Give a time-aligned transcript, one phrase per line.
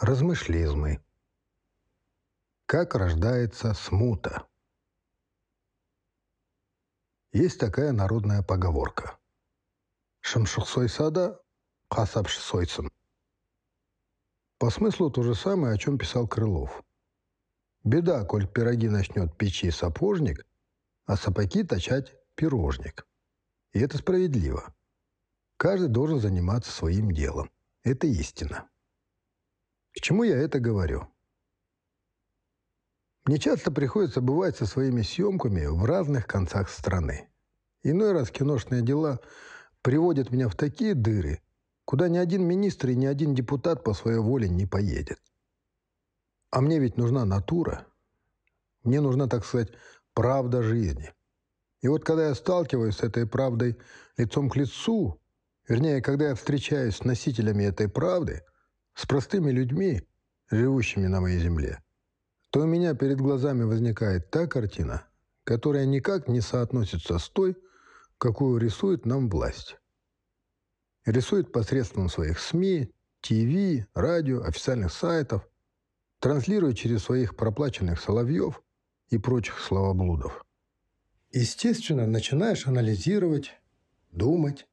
[0.00, 1.04] Размышлизмы.
[2.66, 4.48] Как рождается смута?
[7.32, 9.18] Есть такая народная поговорка.
[10.20, 11.40] Шамшухсой сада,
[11.88, 12.90] касапш сойцем.
[14.58, 16.82] По смыслу то же самое, о чем писал Крылов.
[17.84, 20.44] Беда, коль пироги начнет печи сапожник,
[21.04, 23.06] а сапоги точать пирожник.
[23.72, 24.74] И это справедливо.
[25.58, 27.50] Каждый должен заниматься своим делом.
[27.84, 28.68] Это истина.
[29.94, 31.06] К чему я это говорю?
[33.24, 37.28] Мне часто приходится бывать со своими съемками в разных концах страны.
[37.82, 39.20] Иной раз киношные дела
[39.82, 41.40] приводят меня в такие дыры,
[41.84, 45.20] куда ни один министр и ни один депутат по своей воле не поедет.
[46.50, 47.86] А мне ведь нужна натура.
[48.82, 49.70] Мне нужна, так сказать,
[50.14, 51.12] правда жизни.
[51.82, 53.78] И вот когда я сталкиваюсь с этой правдой
[54.16, 55.20] лицом к лицу,
[55.68, 58.42] вернее, когда я встречаюсь с носителями этой правды–
[58.94, 60.02] с простыми людьми,
[60.50, 61.82] живущими на моей земле,
[62.50, 65.06] то у меня перед глазами возникает та картина,
[65.44, 67.56] которая никак не соотносится с той,
[68.18, 69.78] какую рисует нам власть.
[71.04, 75.48] Рисует посредством своих СМИ, ТВ, радио, официальных сайтов,
[76.20, 78.62] транслирует через своих проплаченных соловьев
[79.08, 80.44] и прочих словоблудов.
[81.32, 83.52] Естественно, начинаешь анализировать,
[84.10, 84.68] думать.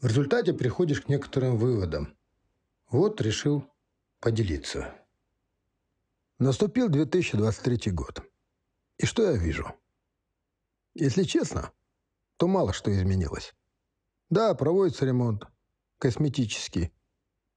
[0.00, 2.14] В результате приходишь к некоторым выводам–
[2.90, 3.64] вот решил
[4.20, 4.94] поделиться.
[6.38, 8.22] Наступил 2023 год.
[8.98, 9.72] И что я вижу?
[10.94, 11.72] Если честно,
[12.36, 13.54] то мало что изменилось.
[14.28, 15.44] Да, проводится ремонт,
[15.98, 16.92] косметический,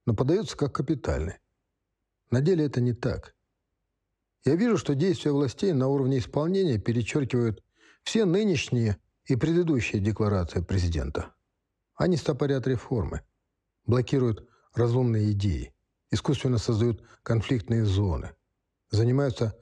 [0.06, 1.38] но подается как капитальный.
[2.30, 3.34] На деле это не так.
[4.44, 7.62] Я вижу, что действия властей на уровне исполнения перечеркивают
[8.02, 11.34] все нынешние и предыдущие декларации президента.
[11.94, 13.22] Они стопорят реформы,
[13.86, 15.72] блокируют разумные идеи,
[16.10, 18.32] искусственно создают конфликтные зоны,
[18.90, 19.56] занимаются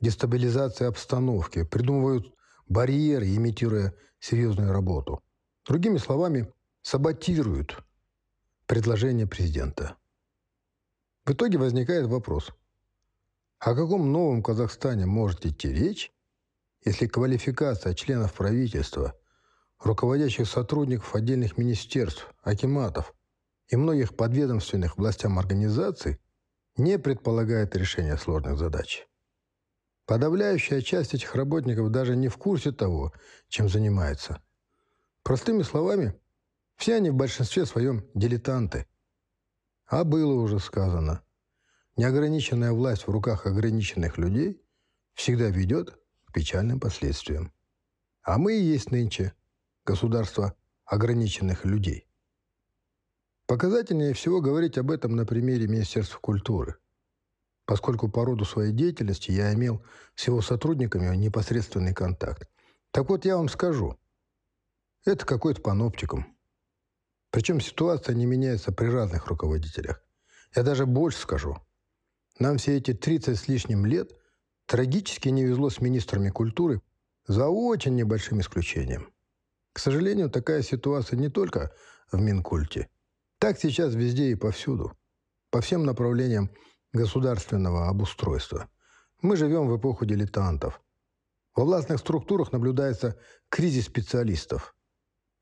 [0.00, 2.34] дестабилизацией обстановки, придумывают
[2.68, 5.22] барьеры, имитируя серьезную работу.
[5.66, 6.52] Другими словами,
[6.82, 7.82] саботируют
[8.66, 9.96] предложение президента.
[11.26, 12.52] В итоге возникает вопрос,
[13.58, 16.12] о каком новом Казахстане может идти речь,
[16.84, 19.14] если квалификация членов правительства,
[19.80, 23.14] руководящих сотрудников отдельных министерств, акиматов
[23.68, 26.20] и многих подведомственных властям организаций
[26.76, 29.06] не предполагает решения сложных задач.
[30.06, 33.12] Подавляющая часть этих работников даже не в курсе того,
[33.48, 34.42] чем занимается.
[35.22, 36.18] Простыми словами,
[36.76, 38.86] все они в большинстве своем дилетанты.
[39.86, 41.22] А было уже сказано,
[41.96, 44.62] неограниченная власть в руках ограниченных людей
[45.12, 47.52] всегда ведет к печальным последствиям.
[48.22, 49.34] А мы и есть нынче
[49.84, 50.54] государство
[50.84, 52.07] ограниченных людей.
[53.48, 56.76] Показательнее всего говорить об этом на примере Министерства культуры,
[57.64, 59.82] поскольку по роду своей деятельности я имел
[60.16, 62.46] с его сотрудниками непосредственный контакт.
[62.90, 63.98] Так вот, я вам скажу,
[65.06, 66.26] это какой-то паноптикум.
[67.30, 70.04] Причем ситуация не меняется при разных руководителях.
[70.54, 71.56] Я даже больше скажу.
[72.38, 74.12] Нам все эти 30 с лишним лет
[74.66, 76.82] трагически не везло с министрами культуры
[77.26, 79.10] за очень небольшим исключением.
[79.72, 81.72] К сожалению, такая ситуация не только
[82.12, 82.90] в Минкульте–
[83.38, 84.96] так сейчас везде и повсюду,
[85.50, 86.50] по всем направлениям
[86.92, 88.68] государственного обустройства.
[89.22, 90.80] Мы живем в эпоху дилетантов.
[91.54, 93.18] Во властных структурах наблюдается
[93.48, 94.74] кризис специалистов,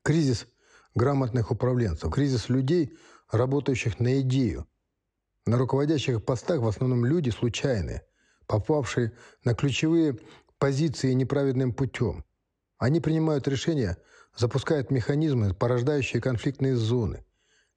[0.03, 0.47] кризис
[0.95, 2.97] грамотных управленцев, кризис людей,
[3.31, 4.67] работающих на идею.
[5.45, 8.05] На руководящих постах в основном люди случайные,
[8.47, 10.19] попавшие на ключевые
[10.57, 12.25] позиции неправедным путем.
[12.77, 13.97] Они принимают решения,
[14.35, 17.26] запускают механизмы, порождающие конфликтные зоны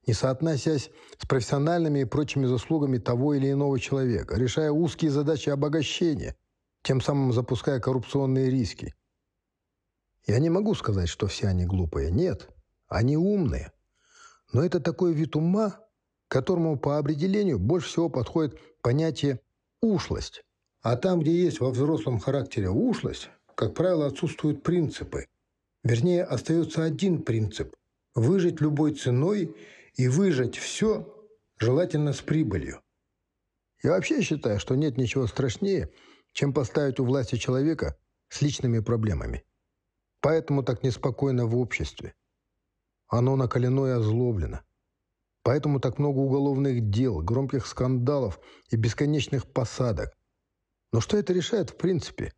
[0.07, 6.37] не соотносясь с профессиональными и прочими заслугами того или иного человека, решая узкие задачи обогащения,
[6.83, 8.95] тем самым запуская коррупционные риски.
[10.27, 12.11] Я не могу сказать, что все они глупые.
[12.11, 12.49] Нет,
[12.89, 13.73] они умные.
[14.53, 15.81] Но это такой вид ума,
[16.29, 19.41] которому по определению больше всего подходит понятие
[19.81, 20.45] «ушлость».
[20.83, 25.27] А там, где есть во взрослом характере ушлость, как правило, отсутствуют принципы.
[25.85, 27.77] Вернее, остается один принцип–
[28.15, 29.55] выжить любой ценой–
[29.95, 31.07] и выжать все,
[31.59, 32.83] желательно с прибылью.
[33.83, 35.91] Я вообще считаю, что нет ничего страшнее,
[36.33, 37.99] чем поставить у власти человека
[38.29, 39.45] с личными проблемами.
[40.21, 42.15] Поэтому так неспокойно в обществе.
[43.09, 44.61] Оно накалено и озлоблено.
[45.43, 48.39] Поэтому так много уголовных дел, громких скандалов
[48.71, 50.15] и бесконечных посадок.
[50.93, 52.35] Но что это решает в принципе?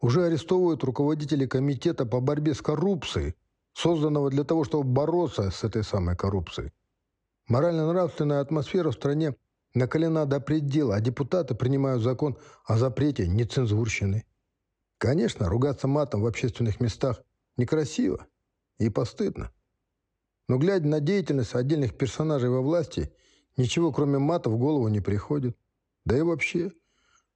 [0.00, 3.34] Уже арестовывают руководителей комитета по борьбе с коррупцией,
[3.76, 6.72] созданного для того, чтобы бороться с этой самой коррупцией.
[7.46, 9.36] Морально-нравственная атмосфера в стране
[9.74, 14.24] накалена до предела, а депутаты принимают закон о запрете нецензурщины.
[14.96, 17.22] Конечно, ругаться матом в общественных местах
[17.58, 18.26] некрасиво
[18.78, 19.52] и постыдно.
[20.48, 23.12] Но глядя на деятельность отдельных персонажей во власти,
[23.58, 25.54] ничего кроме мата в голову не приходит.
[26.06, 26.72] Да и вообще,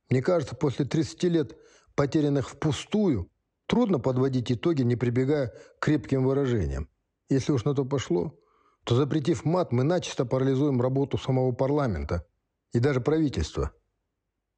[0.08, 1.58] мне кажется, после 30 лет,
[1.94, 3.29] потерянных впустую,
[3.70, 6.88] трудно подводить итоги, не прибегая к крепким выражениям.
[7.28, 8.36] Если уж на то пошло,
[8.82, 12.26] то запретив мат, мы начисто парализуем работу самого парламента
[12.72, 13.70] и даже правительства.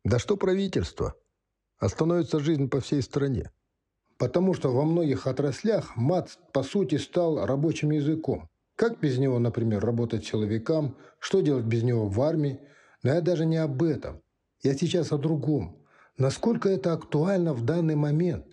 [0.03, 1.14] Да что правительство?
[1.79, 3.50] Остановится жизнь по всей стране.
[4.17, 8.49] Потому что во многих отраслях мат, по сути, стал рабочим языком.
[8.76, 12.61] Как без него, например, работать силовикам, что делать без него в армии.
[13.03, 14.23] Но я даже не об этом.
[14.62, 15.85] Я сейчас о другом.
[16.17, 18.47] Насколько это актуально в данный момент?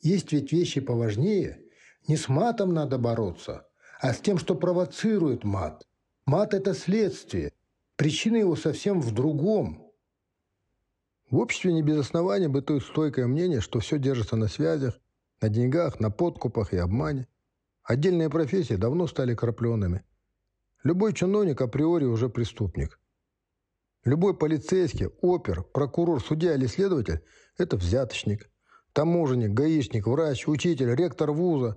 [0.00, 1.62] Есть ведь вещи поважнее.
[2.08, 3.66] Не с матом надо бороться,
[4.00, 5.86] а с тем, что провоцирует мат.
[6.26, 7.52] Мат– это следствие.
[7.96, 9.80] Причина его совсем в другом–
[11.34, 15.00] в обществе не без основания бытует стойкое мнение, что все держится на связях,
[15.40, 17.26] на деньгах, на подкупах и обмане.
[17.82, 20.04] Отдельные профессии давно стали крапленными.
[20.84, 23.00] Любой чиновник априори уже преступник.
[24.04, 27.20] Любой полицейский, опер, прокурор, судья или следователь–
[27.58, 28.48] это взяточник.
[28.94, 31.76] Таможенник, гаишник, врач, учитель, ректор вуза.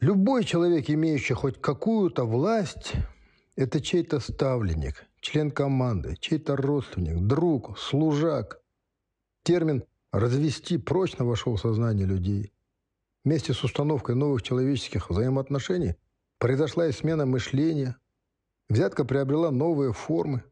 [0.00, 2.94] Любой человек, имеющий хоть какую-то власть,
[3.54, 8.62] это чей-то ставленник– член команды, чей-то родственник, друг, служак.
[9.44, 12.54] Термин «развести» прочно вошел в сознание людей.
[13.22, 15.96] Вместе с установкой новых человеческих взаимоотношений
[16.38, 17.96] произошла и смена мышления.
[18.70, 20.44] Взятка приобрела новые формы.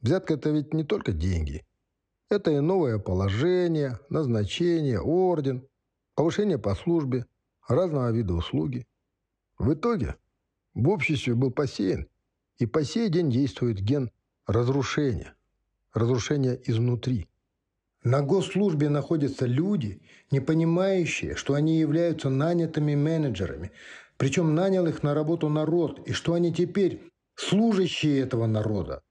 [0.00, 1.66] Взятка– это ведь не только деньги.
[2.28, 5.66] Это и новое положение, назначение, орден,
[6.16, 7.26] повышение по службе,
[7.68, 8.84] разного вида услуги.
[9.58, 10.16] В итоге
[10.74, 12.08] в обществе был посеян
[12.58, 14.10] и по сей день действует ген
[14.46, 15.34] разрушения,
[15.92, 17.28] разрушения изнутри.
[18.02, 23.70] На госслужбе находятся люди, не понимающие, что они являются нанятыми менеджерами,
[24.16, 29.02] причем нанял их на работу народ, и что они теперь служащие этого народа,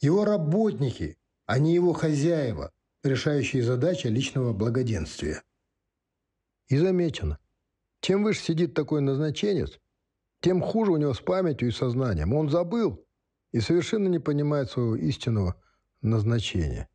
[0.00, 5.42] его работники, а не его хозяева, решающие задачи личного благоденствия.
[6.68, 7.38] И замечено,
[8.00, 9.78] чем выше сидит такой назначенец,
[10.40, 12.32] тем хуже у него с памятью и сознанием.
[12.34, 13.04] Он забыл,
[13.52, 15.54] и совершенно не понимает своего истинного
[16.02, 16.88] назначения.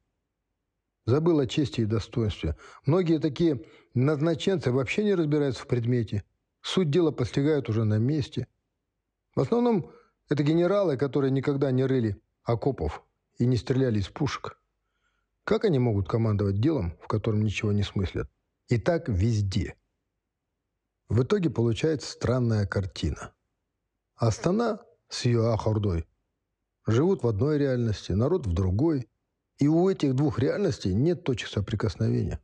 [1.06, 2.56] Забыл о чести и достоинстве.
[2.86, 3.64] Многие такие
[3.94, 6.24] назначенцы вообще не разбираются в предмете.
[6.62, 8.48] Суть дела постигают уже на месте.
[9.36, 9.92] В основном
[10.28, 13.04] это генералы, которые никогда не рыли окопов
[13.40, 14.60] и не стреляли из пушек.
[15.44, 18.30] Как они могут командовать делом, в котором ничего не смыслят?
[18.68, 19.76] И так везде.
[21.08, 23.34] В итоге получается странная картина.
[24.16, 26.06] Астана с ее Ахордой
[26.86, 29.10] живут в одной реальности, народ в другой.
[29.58, 32.40] И у этих двух реальностей нет точек соприкосновения.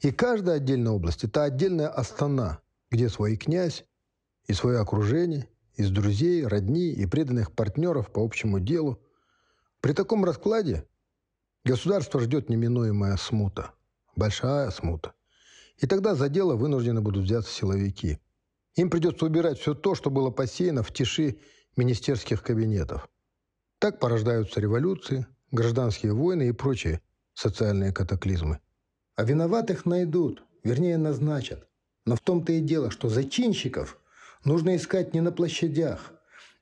[0.00, 2.60] И каждая отдельная область– это отдельная Астана,
[2.90, 3.84] где свой князь
[4.46, 9.00] и свое окружение, из друзей, родни и преданных партнеров по общему делу.
[9.82, 10.86] При таком раскладе
[11.64, 13.72] государство ждет неминуемая смута,
[14.14, 15.12] большая смута.
[15.76, 18.20] И тогда за дело вынуждены будут взяться силовики.
[18.76, 21.40] Им придется убирать все то, что было посеяно в тиши
[21.76, 23.08] министерских кабинетов.
[23.80, 27.02] Так порождаются революции, гражданские войны и прочие
[27.34, 28.60] социальные катаклизмы.
[29.16, 31.66] А виноватых найдут, вернее назначат.
[32.06, 33.98] Но в том-то и дело, что зачинщиков
[34.44, 36.12] нужно искать не на площадях.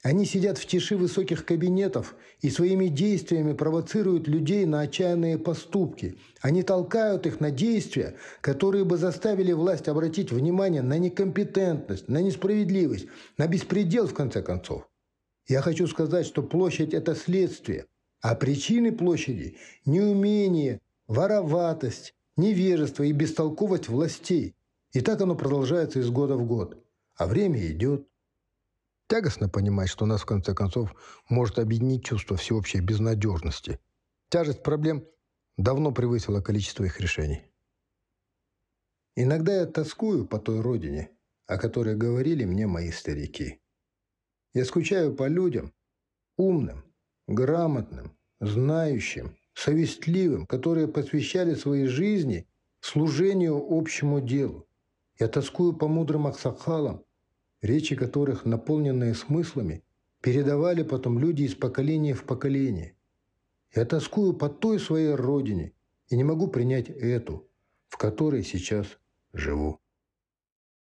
[0.02, 6.16] Они сидят в тиши высоких кабинетов и своими действиями провоцируют людей на отчаянные поступки.
[6.40, 13.08] Они толкают их на действия, которые бы заставили власть обратить внимание на некомпетентность, на несправедливость,
[13.36, 14.88] на беспредел, в конце концов.
[15.46, 17.84] Я хочу сказать, что площадь– это следствие,
[18.22, 24.54] а причины площади– неумение, вороватость, невежество и бестолковость властей.
[24.92, 26.82] И так оно продолжается из года в год.
[27.16, 28.06] А время идет.
[29.10, 30.94] Тягостно понимать, что нас, в конце концов,
[31.28, 33.80] может объединить чувство всеобщей безнадежности.
[34.28, 35.04] Тяжесть проблем
[35.56, 37.42] давно превысила количество их решений.
[39.16, 41.10] Иногда я тоскую по той родине,
[41.48, 43.60] о которой говорили мне мои старики.
[44.54, 45.74] Я скучаю по людям,
[46.36, 46.84] умным,
[47.26, 52.46] грамотным, знающим, совестливым, которые посвящали своей жизни
[52.78, 54.68] служению общему делу.
[55.18, 57.04] Я тоскую по мудрым аксакалам,
[57.62, 59.84] речи которых, наполненные смыслами,
[60.20, 62.96] передавали потом люди из поколения в поколение.
[63.74, 65.72] Я тоскую по той своей родине
[66.08, 67.48] и не могу принять эту,
[67.88, 68.98] в которой сейчас
[69.32, 69.80] живу.